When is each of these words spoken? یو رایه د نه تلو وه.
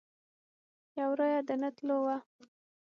یو 0.99 1.09
رایه 1.19 1.41
د 1.47 1.49
نه 1.61 1.69
تلو 1.75 1.97
وه. 2.05 2.17